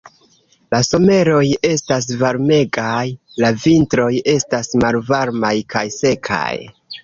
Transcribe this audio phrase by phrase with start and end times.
[0.75, 1.43] La someroj
[1.73, 3.05] estas varmegaj,
[3.45, 6.45] la vintroj estas malvarmaj kaj sekaj.